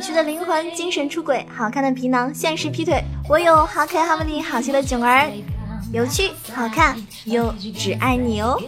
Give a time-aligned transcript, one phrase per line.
[0.00, 3.02] 趣的灵魂，精神出轨；好看的皮囊，现实劈腿。
[3.28, 5.30] 我有好可爱、好美丽、好笑的囧儿，
[5.92, 8.58] 有趣、好看，又只爱你哦。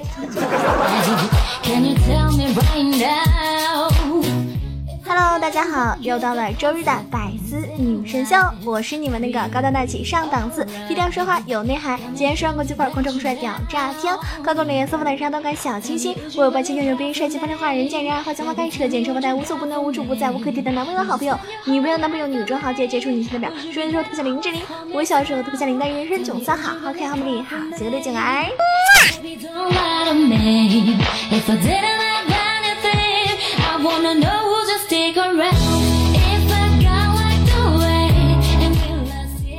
[5.05, 28.47] Hello，大家好，又到了周日的百思女神秀，我是你们那个高端大气上档次、低调奢华有内涵、今天双国际范儿、空中不帅屌炸天、高冷脸色不奶茶、动感小清新、我有霸气又牛逼、帅气风流话、人见人爱、花见花开、车见车不带无所不能、无处不在、无可替代的男朋友、好朋友、女朋友、男朋友、女装豪杰、杰出女性代表、说的时候特别像林志玲，我小时候特别像林黛玉，人生囧三好，好看、好美丽、好邪恶的囧儿。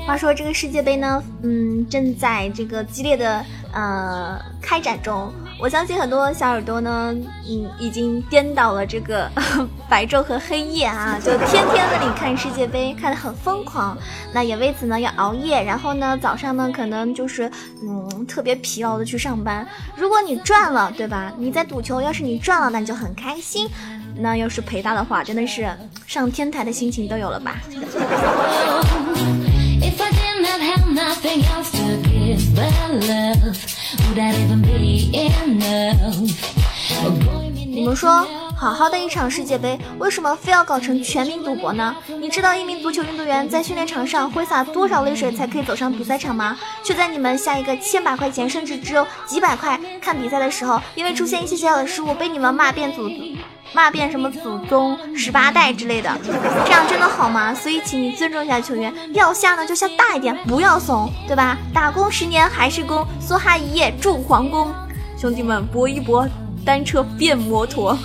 [0.06, 5.32] 话说这个世界杯呢，嗯，正在这个激烈的呃开展中。
[5.60, 7.16] 我相信很多小耳朵呢，
[7.48, 9.32] 嗯，已经颠倒了这个
[9.88, 13.98] 白昼和黑夜啊， 就天天的里看世界杯，看得很疯狂。
[14.34, 17.50] 那也为此呢要熬夜，然后呢早上呢可能就是
[17.82, 19.66] 嗯特别疲劳的去上班。
[19.96, 21.32] 如果你赚了，对吧？
[21.38, 23.70] 你在赌球，要是你赚了，那你就很开心。
[24.16, 25.70] 那要是陪他的话，真的是
[26.08, 27.62] 上天台的心情都有了吧？
[37.76, 41.96] 你们说，好好的一场世界杯，为什么非要搞成全民赌博呢？
[42.08, 46.58] 你知道一名足球运动员在训练场上挥洒多少泪水才可以走上比赛场吗？
[46.84, 53.10] 却在你们下一个千把块钱，甚至只有几百块看比赛的时候，因为出现一些小小的失误，被你们骂遍祖
[53.74, 56.10] 骂遍什么祖宗十八代之类的，
[56.66, 57.54] 这样真的好吗？
[57.54, 61.58] 所以请你尊重一下球员，要下呢就下大一点，不要怂，对吧？
[61.74, 64.72] 打工十年还是工，梭哈一夜住皇宫，
[65.18, 66.28] 兄弟们搏一搏，
[66.64, 67.98] 单车变摩托。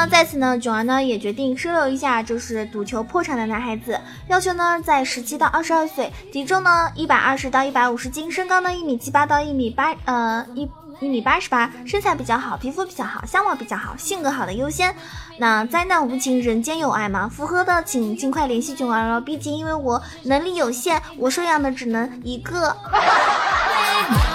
[0.00, 10.66] 那，在此呢，囧儿呢也决定收留一下，就是赌球破产的男孩子，要求呢在十七到二十二岁，体重呢一百二十到一百五十斤，身高呢一米七八到一米八，呃一
[11.00, 14.96] 一米八十八，身材比较好，皮肤比较好，相貌比较好，性格好的优先。
[15.36, 17.28] 那灾难无情，人间有爱嘛？
[17.28, 22.74] 符合的请尽快联系囧儿哦，毕竟因为我能力有限，我收养的只能一个。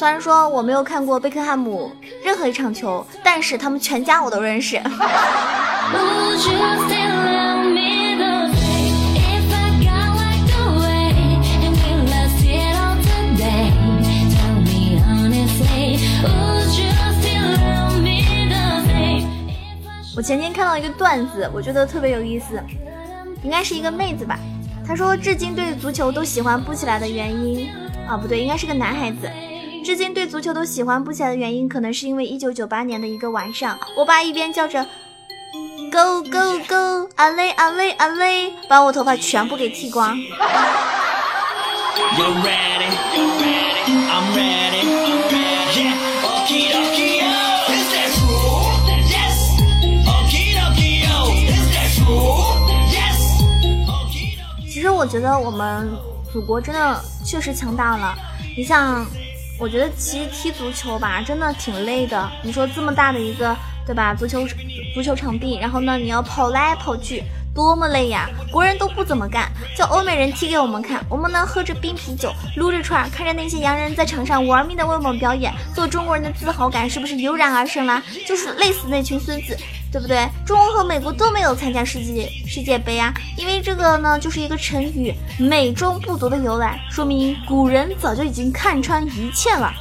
[0.00, 1.92] 虽然说我没有看过贝克汉姆
[2.24, 4.80] 任何一场球，但是他们全家我都认识。
[20.16, 22.58] 我前天看到一个段子，我觉得特别有意思，
[23.42, 24.38] 应该是一个妹子吧。
[24.86, 27.68] 她说，至今对足球都喜欢不起来的原因
[28.08, 29.30] 啊，不对，应该是个男孩子。
[29.82, 34.84] 至今对足球都喜欢不起来的原因，可能是因为一九九八年的一个晚上，我爸一边叫着
[35.90, 40.16] “Go Go Go”，阿嘞阿嘞阿嘞，把我头发全部给剃光。
[54.68, 55.90] 其实我觉得我们
[56.32, 58.14] 祖国真的确实强大了，
[58.56, 59.04] 你像。
[59.60, 62.32] 我觉得其实踢足球吧，真的挺累的。
[62.42, 63.54] 你说这么大的一个，
[63.86, 64.14] 对吧？
[64.14, 64.46] 足球
[64.94, 67.22] 足球场地，然后呢，你要跑来跑去，
[67.54, 68.26] 多么累呀！
[68.50, 78.02] 国人都不怎么干，叫欧美人踢给我们看，我们呢喝着冰啤酒，撸着串，看着那些洋人在场上玩命的为我们表演，做中国人的自豪感是不是油然而生啦？
[78.26, 79.54] 就是累死那群孙子。
[79.92, 80.28] 对不对？
[80.46, 89.72] 中国和美国都没有参加世界世界杯啊，因为这个呢，就是一个成语“美中不足”的由来，说明古人早就已经看穿一切了。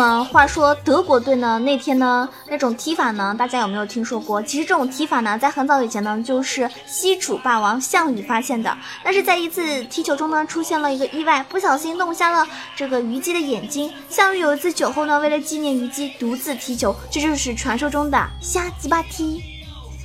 [0.00, 1.58] 么话说德国队呢？
[1.58, 4.42] 那天呢那种踢法呢，大家有没有听说过？
[4.42, 8.74] 其实这种踢法呢，在很早以前呢，就是西楚霸王项羽发现的。
[9.04, 13.92] 但是在一次踢球中呢，出现了一个意外，不小心弄瞎了这个虞姬的眼睛。
[14.08, 19.44] 项羽有一次酒后呢，为了纪念虞姬，独自踢球，这就是传说中的瞎鸡巴踢。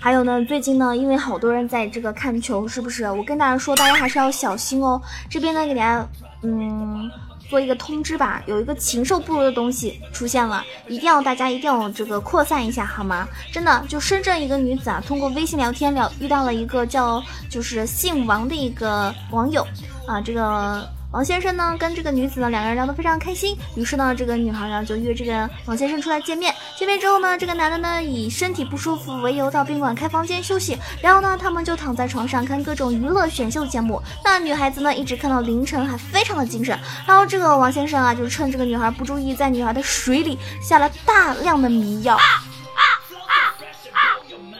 [0.00, 3.10] 还有呢，最近呢，因为好多人在这个看球，是不是？
[3.10, 5.00] 我跟大家说，大家还是要小心哦。
[5.30, 6.06] 这边呢，给大家
[6.42, 7.10] 嗯
[7.48, 13.26] 做一个通知吧，有一个禽兽不如的东西出现了，一定要大家一定要这个扩散一下，好吗？
[13.50, 19.66] 真的，就深圳一个女子啊，通过微信聊天聊遇到了一个叫就是姓王的一个网友
[20.06, 20.86] 啊，这个。
[21.14, 23.56] 王先生呢，跟这个女子呢，两个人聊得非常开心。
[23.76, 26.52] 于是呢，这个女孩呢就约这个王先生出来见面。
[26.76, 30.76] 见面之后呢，这个男的呢以身体不舒服为由到宾馆开房间休息。
[31.00, 34.02] 然后呢，他们就躺在床上看各种娱乐选秀节目。
[34.24, 36.76] 那女孩子呢一直看到凌晨，还非常的精神。
[37.06, 42.18] 然后这个王先生啊，就趁这个女孩不注意，在女孩的水里下了大量的迷药。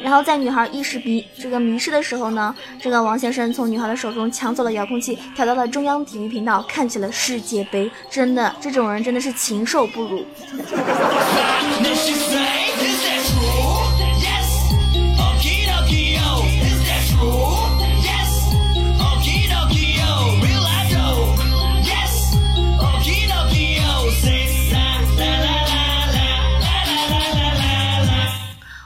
[0.04, 7.90] 然后在女孩意识迷这个迷失的时候呢，这个王先生从女孩的手中抢走了遥控器，调到了中央体育频道，看起了世界杯。
[8.10, 10.22] 真的，这种人真的是禽兽不如。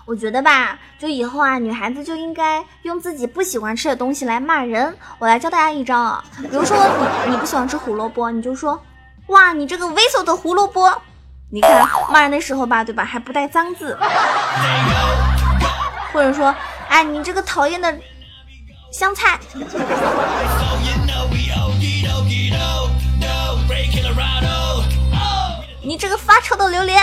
[0.07, 4.97] 我觉得吧，就以后啊，女孩子就应该用自己不喜欢吃的东西来骂人。
[5.19, 6.77] 我来教大家一招啊，比如说
[7.25, 8.83] 你你不喜欢吃胡萝卜，你就说，
[9.29, 10.91] 哇，你这个猥琐的胡萝卜。
[11.51, 13.97] 你看骂人的时候吧，对吧，还不带脏字。
[16.13, 16.55] 或者说，
[16.89, 17.97] 哎，你这个讨厌的
[18.93, 19.39] 香菜。
[25.89, 27.01] 你这个发臭的榴莲。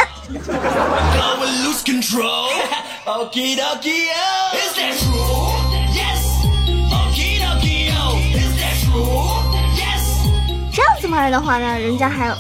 [10.72, 12.32] 这样子骂人的话呢，人家还，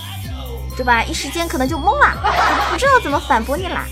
[0.77, 1.03] 对吧？
[1.03, 2.15] 一时间可能就懵了，
[2.69, 3.83] 不知道怎么反驳你了。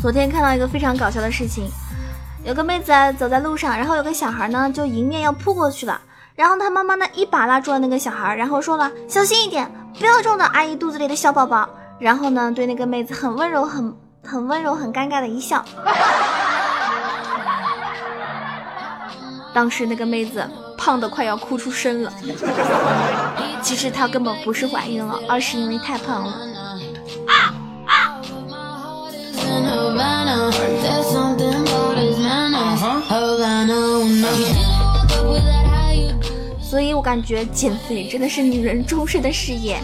[0.00, 1.68] 昨天看到一个非常搞笑的事情。
[2.44, 6.00] 有个妹子走在路上，然后有个小孩呢，就迎面要扑过去了。
[6.36, 9.68] 然后他妈妈呢，一把拉住了那个小孩，然后说了：“小心一点，
[9.98, 11.68] 不要撞到阿姨肚子里的小宝宝。”
[11.98, 13.92] 然后呢，对那个妹子很温柔、很
[14.24, 15.64] 很温柔、很尴尬的一笑。
[19.52, 20.48] 当时那个妹子
[20.78, 22.12] 胖的快要哭出声了。
[23.60, 26.34] 其实她根本不是怀孕了，而是因为太胖了。
[36.68, 39.78] 所以我感觉减肥真的是女人终身的事业。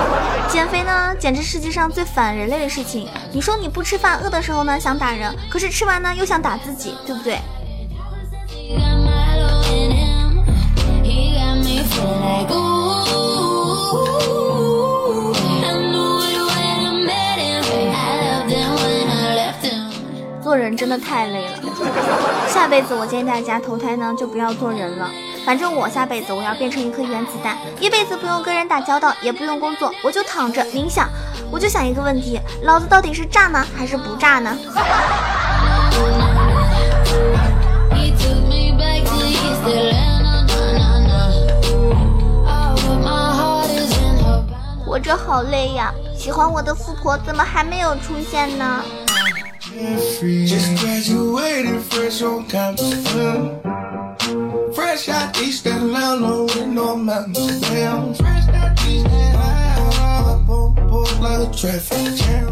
[0.52, 3.08] 减肥呢，简直世界上最反人类的事情。
[3.32, 7.38] 你说你不吃饭，饿的时候呢想打人，可是吃完呢又想打自己，对不对？
[20.42, 21.58] 做人真的太累了，
[22.46, 25.10] 下辈子我建议大家投胎呢就不要做人了。
[25.46, 31.08] 反正我下辈子我要变成一颗原子弹，一辈子不用跟人打交道，也不用工作，我就躺着冥想。
[31.52, 34.58] 我就想一个问题：老子到底是炸呢还是不炸呢？
[44.84, 48.82] 活着好累呀，喜欢我的富婆怎么还没有出现呢？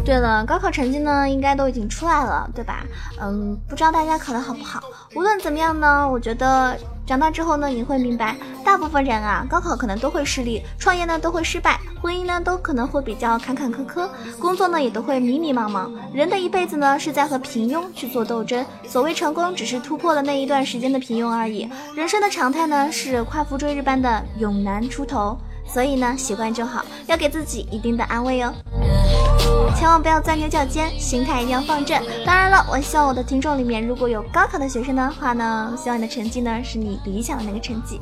[0.04, 2.84] 对了，高考成绩呢，应该都已经出来了，对吧？
[3.20, 4.80] 嗯，不知道大家考的好不好。
[5.14, 6.76] 无论怎么样呢，我觉得。
[7.06, 8.34] 长大之后呢，你会明白，
[8.64, 14.08] 大部分人啊，高考可能都会失利，创业呢都会失败，婚姻呢都可能会比较坎坎坷坷，
[14.40, 15.90] 工作呢也都会迷迷茫茫。
[16.14, 18.64] 人的一辈子呢，是在和平庸去做斗争。
[18.88, 21.68] 所谓成功，只是突破了那一段时间的平庸而已。
[21.94, 25.36] 人生的常态呢，是夸父追日般的勇难出头。
[25.74, 28.54] 所以呢，习惯就好，要给自己一定的安慰哦。
[29.74, 32.00] 千万不要钻牛角尖，心态一定要放正。
[32.24, 38.00] 当然了，我希望我的听众里面如果有高考的学生的话呢，希望你的成绩呢是你理想的那个成绩。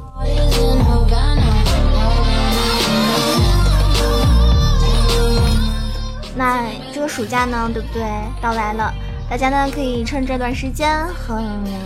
[6.37, 8.02] 那这个暑假呢，对不对？
[8.43, 8.93] 到来了，
[9.31, 11.43] 大家呢可以趁这段时间很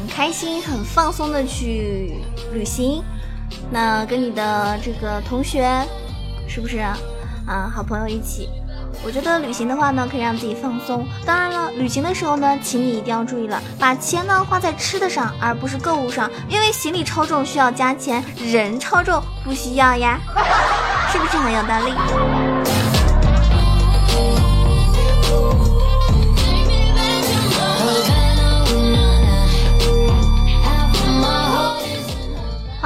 [0.09, 2.16] 开心、很放松的去
[2.52, 3.05] 旅行。
[3.71, 5.69] 那跟你的这个同学，
[6.49, 6.97] 是不是啊？
[7.75, 8.49] 好朋友一起。
[9.05, 11.07] 我觉得旅行的话呢，可以让自己放松。
[11.25, 16.31] 当然了，旅行的时候呢，请你一定要注意了，把钱呢花在吃的上，而不是购物上。
[16.49, 20.19] 因为行李超重需要加钱，人超重不需要呀，
[21.12, 22.75] 是不是很有道理？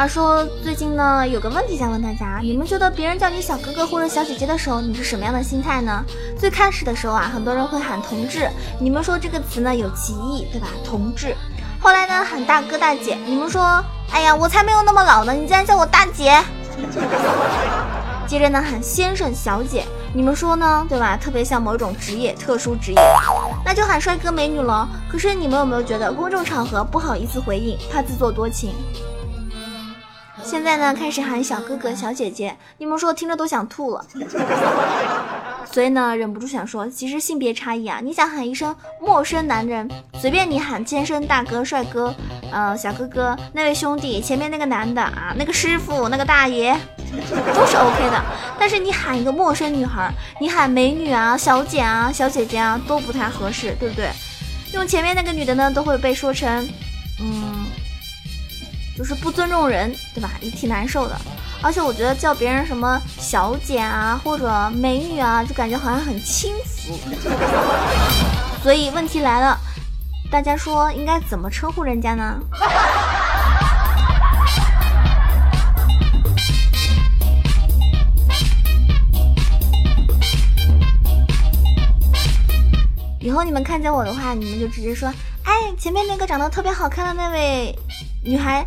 [0.01, 6.03] 话说最近呢，有个问题想问大家：你们觉得别人叫你小哥哥或者小姐姐的时候，你是什么样的心态呢？
[6.39, 8.49] 最开始的时候啊，很多人会喊同志，
[8.81, 10.69] 你们说这个词呢有歧义，对吧？
[10.83, 11.37] 同志。
[11.79, 16.33] 后来呢喊大哥大姐，你们说，哎呀，我才没有那么老呢，你竟然叫我大姐。
[18.27, 21.15] 接着呢喊先生小姐，你们说呢，对吧？
[21.15, 22.99] 特别像某种职业，特殊职业。
[23.67, 24.89] 那就喊帅哥美女了。
[25.11, 28.73] 可是你们有没有觉得公众场合不好意思回应，怕自作多情？
[30.43, 34.05] 现在呢，开始喊小哥哥、小姐姐，你们说听着都想吐了。
[35.71, 42.13] 所以呢，忍不住想说，其实性别差异啊，你想喊一声陌生男人，随便你喊千声大哥、帅哥，
[42.51, 46.77] 呃，小哥哥，那位兄弟，前面那个男的啊，那个师傅，那个大爷，
[47.55, 48.25] 都是 OK 的。
[48.59, 54.11] 但是你喊一个陌生女孩，你喊美女啊、小姐啊、小姐姐啊，都不太合适，对不对？
[54.73, 56.69] 用前面那个女的呢，都会被说成，
[57.21, 57.60] 嗯。
[59.01, 60.31] 就是不尊重人，对吧？
[60.43, 61.17] 也挺难受的。
[61.63, 66.99] 而且我觉得叫别人什么小姐啊，或者美女啊，就感觉好像很轻浮。
[68.63, 69.59] 所以问题来了，
[70.31, 72.39] 大家说应该怎么称呼人家呢？
[83.19, 85.11] 以后你们看见我的话，你们就直接说
[85.45, 87.75] ：“哎，前面那个长得特别好看的那位
[88.23, 88.63] 女孩。”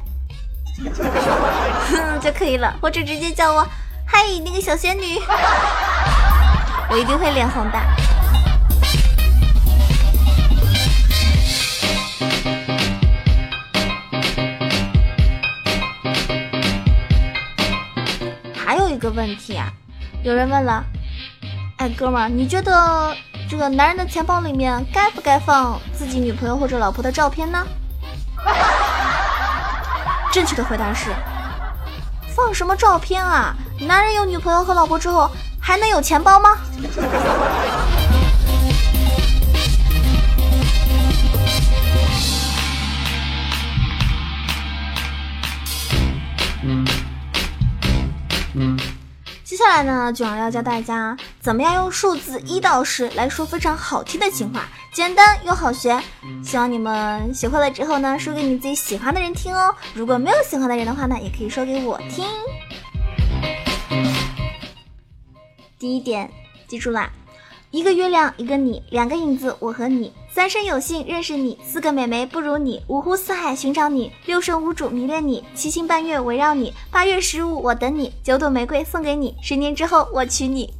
[2.22, 3.68] 就可以了，或者直接叫我
[4.06, 5.20] 嗨，那个小仙女，
[6.90, 7.80] 我一定会脸红的。
[18.56, 19.72] 还有一个问题啊，
[20.24, 20.84] 有人问了，
[21.78, 23.16] 哎，哥们儿，你觉得
[23.50, 27.66] 这个男人的钱包里面该不该放自己女朋友或者老婆的照片呢？
[30.34, 31.12] 正确的回答是：
[32.36, 33.56] 放什么照片啊？
[33.82, 35.30] 男人有女朋友和老婆之后，
[35.62, 36.58] 还能有钱包吗？
[49.44, 56.02] 接下来呢，九儿要教大家怎么样用数字一到十来说非常好听的情话，简单又好学。
[56.42, 59.76] 希望你们学会了之后呢，说给你自己喜欢的人听哦。
[59.94, 62.26] 如果没有喜欢的人的话呢，也可以说给我听。
[65.78, 66.32] 第一点，
[66.66, 67.12] 记住啦。
[67.72, 80.74] 一个月亮，一个你，两个影子，我和你，三生有幸认识你，四个美眉不如你，五湖四海寻找你，六神无主迷恋你，七星半月围绕你，八月十五我等你，九朵玫瑰送给你，十年之后我娶你。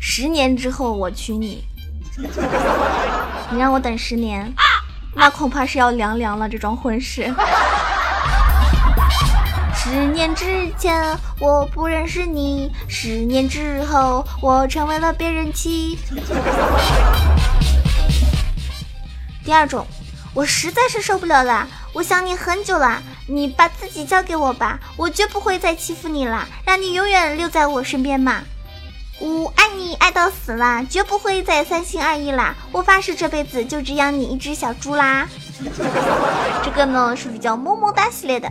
[0.00, 1.64] 十年之后我娶你，
[3.50, 4.52] 你让我等十年，
[5.14, 7.32] 那恐怕是要凉凉了这桩婚事。
[9.74, 15.98] 十年之前我不认识你，十年之后我成为了别人妻。
[19.42, 19.86] 第二种，
[20.34, 28.42] 我实在是受不了了，我想你很久了，你把自己交给我吧，我绝不会再欺负你了，让你永远留在我身边嘛。
[29.20, 35.28] 我爱你爱到死啦，绝不会再三心二意啦，我发誓这辈子就只养你一只小猪啦。
[36.64, 38.50] 这个呢是比较么么哒系列的。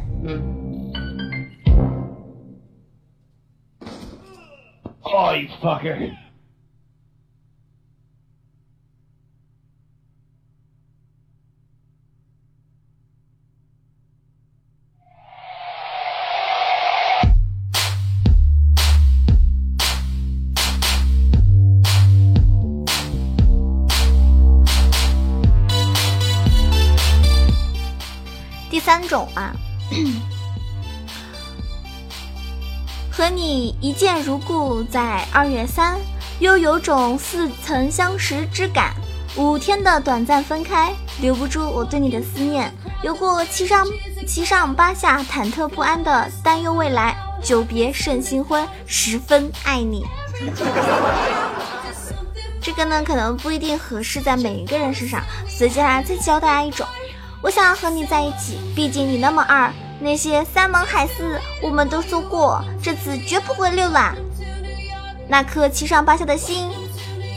[5.02, 6.14] Oh, you fucker.
[33.50, 35.98] 你一见如故，在二月三，
[36.38, 38.94] 又有种似曾相识之感。
[39.36, 42.72] 五天的短暂分开，留不住我对你的思念。
[43.02, 43.84] 有过七上
[44.28, 47.18] 七上八下、忐忑不安的担忧未来。
[47.42, 50.06] 久别胜新婚，十分爱你。
[52.62, 55.24] 这个呢，可能不一定合适在每一个人身上。
[55.48, 56.86] 所以接下来再教大家一种，
[57.42, 59.74] 我想要和你在一起，毕竟你那么二。
[60.02, 64.16] 那些山盟海誓，我们都说过，这次绝不会溜了。
[65.28, 66.70] 那颗七上八下的心，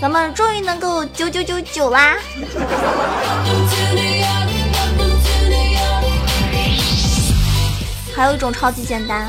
[0.00, 2.16] 咱们终于能够九九九九啦！
[8.14, 9.28] 还有一种超级简单，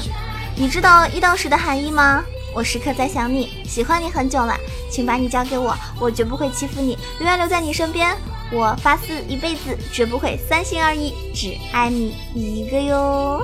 [0.56, 2.24] 你知道一到十的含义吗？
[2.54, 4.56] 我时刻在想你，喜欢你很久了，
[4.92, 8.16] 请把你交给我，我绝不会欺负你，永远留在你身边。
[8.52, 13.42] 我发誓一辈子绝不会三心二意，只爱你一个哟。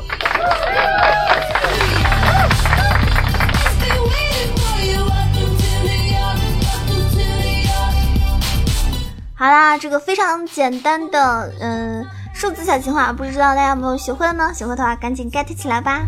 [9.35, 14.51] 好啦，这个非常简单的嗯数字小情话，不知道大家有没有学会了呢？
[14.53, 16.05] 学会的话赶紧 get 起来吧。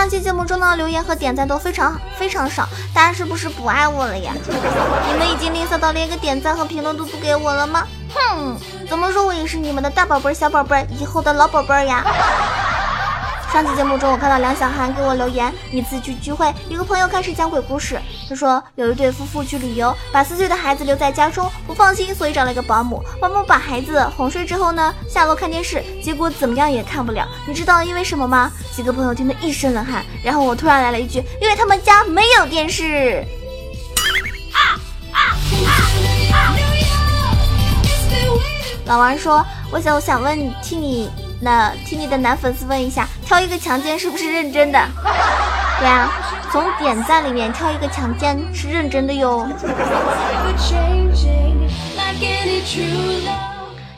[0.00, 4.32] 上期节目中的留言和点赞都非常非常少，大家是不是不爱我了呀？
[5.06, 7.86] 你们已经吝啬到连个点赞和评论都不给我了吗？
[8.14, 8.56] 哼，
[8.88, 12.02] 怎么说我也是你们的大宝贝儿、小宝贝儿，以后的老宝贝儿呀。
[13.52, 18.00] 上期节目中，我看到梁小涵给我留言：一次去聚会，一个朋友开始讲鬼故事。
[18.28, 23.02] 他说有一对夫妇去旅游，把四岁的孩子留在家中，不放心，所以找了一个保姆。
[23.20, 27.26] 保姆把孩子哄睡之后呢，下楼看电视，结果怎么样也看不了。
[27.44, 28.52] 你知道因为什么吗？
[28.72, 30.04] 几个朋友听得一身冷汗。
[30.22, 33.24] 然后我突然来了一句：因为他们家没有电视。
[38.86, 41.10] 老王说：我想我想问，替你。
[41.40, 44.78] 那替你的男粉丝问一下，挑一个强奸是不是认真的？
[45.80, 46.12] 对啊，
[46.52, 49.48] 从点赞里面挑一个强奸是认真的哟。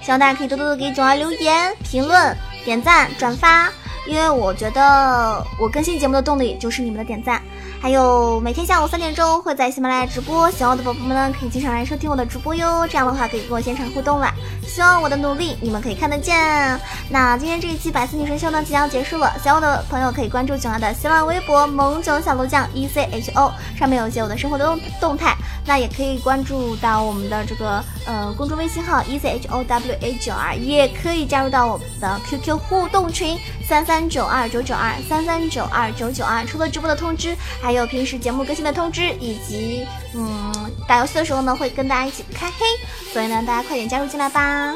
[0.00, 3.68] 希望大家可以多多的给囧儿留言、评论、点赞、转发，
[4.06, 7.42] 因为我觉得我更新节目的动力就是你们的点赞。
[7.80, 12.86] 还有每天下午三点钟会在喜马拉雅直播，喜欢我的宝宝们呢可以经常来收听我的直播哟。
[12.86, 14.32] 这样的话可以跟我现场互动了。
[14.66, 16.80] 希望我的努力你们可以看得见。
[17.10, 25.36] 那今天这一期百思女神秀呢即将结束了，喜欢我的朋友可以关注囧儿的新浪微博萌囧小鹿酱 E C H O，上面有一些我的生活动动态。
[25.64, 36.44] 那也可以关注到我们的这个呃公众微信号 E C H O W A 九二，也可以加入到我们的 Q Q 互动群三三九二九九二三三九二九九二。
[36.44, 40.51] 除了直播的通知，还有平时节目更新的通知，以及嗯
[40.86, 42.64] 打游戏的时候呢，会跟大家一起开黑。
[43.12, 44.74] 所以呢，大家快点加入进来吧！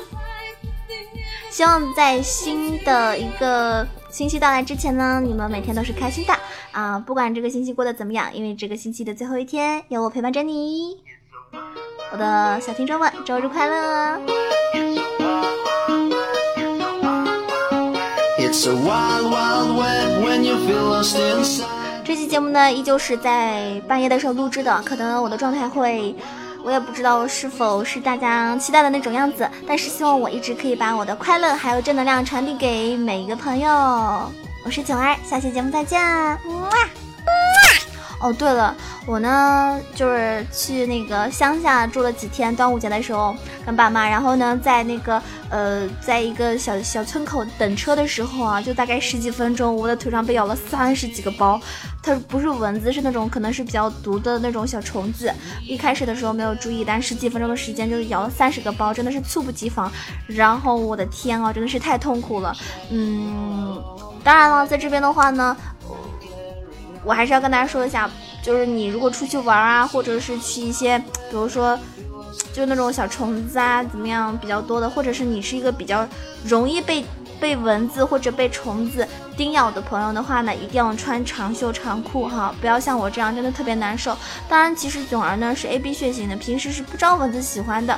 [1.50, 6.34] 希望在新的一个星期到来之前呢，你们每天都是开心的
[6.72, 6.98] 啊！
[6.98, 10.98] 不管这个星期过得怎么样，因为这个星期的最后一天有我陪伴着你，
[12.12, 14.20] 我的小听众们，周日快乐
[18.38, 19.78] ！it's a wild wild
[20.22, 21.85] when you feel us inside
[22.16, 26.16] 这期节目呢，依旧是在半夜的时候录制的，可能我的状态会。
[26.64, 33.68] 我也不知道是否是大家期待的那种样子，但是希望我一直可以把我的快乐还有正能量传递给每一个朋友。
[34.64, 36.00] 我是九儿，下期节目再见。
[38.18, 38.74] 哦，对了，
[39.06, 51.60] 我呢就是去那个乡下住了几天，端午节的时候跟爸妈，然后呢在那个呃，在一个小小村口等车的时候啊，就大概十几分钟，我的腿上被咬了三十几个包，
[52.02, 55.30] 它不是蚊子，是那种可能是比较毒的那种小虫子。
[55.62, 59.92] 一开始的时候没有注意，但十几分钟的时间就咬了三十个包，真的是猝不及防。
[60.26, 62.56] 然后我的天啊，真的是太痛苦了。
[62.90, 63.78] 嗯，
[64.24, 65.54] 当然了，在这边的话呢。
[67.06, 68.10] 我还是要跟大家说一下，
[68.42, 71.78] 就是你如果出去玩啊，或者是去一些，比如说，
[72.52, 76.04] 就那种小虫子啊，怎么样比较多的，或者是你是一个比较
[76.44, 77.04] 容易被
[77.38, 84.16] 被蚊子或者被虫子叮咬的朋友的话呢，一定要穿长袖长裤哈，不要像我这样真的特别难受。
[84.48, 87.96] 当然，其实囧儿呢是 A B 血型的，平时是不招蚊子喜欢的。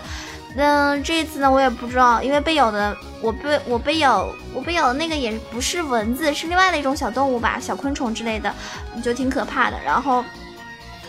[0.61, 8.53] 嗯，这一次呢，我也不知道，因为被咬的，我被我被咬，我被咬的那个也不是蚊子，是另外的一种小动物吧，小昆虫之类的，
[9.01, 9.77] 就挺可怕的。
[9.85, 10.25] 然后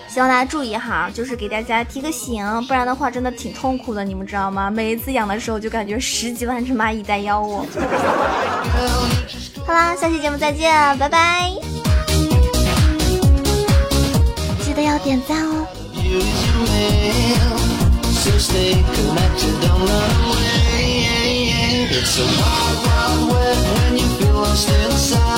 [0.07, 4.69] 希望大家注意哈，就是给大家提个醒，不然的话真的挺痛苦的，你们知道吗？
[4.69, 7.65] 每一次养的时候就感觉十几万只蚂蚁在咬我。
[9.65, 11.51] 好啦，下期节目再见，拜拜！
[14.61, 15.65] 记得要点赞哦。
[18.31, 21.87] so stay connected, don't run away.
[21.91, 25.28] It's a wild, wild web when you feel lost inside.